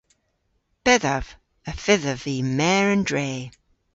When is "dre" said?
3.09-3.29